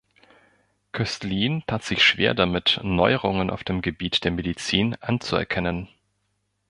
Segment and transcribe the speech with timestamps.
[0.93, 5.89] Köstlin tat sich schwer damit, Neuerungen auf dem Gebiet der Medizin anzuerkennen.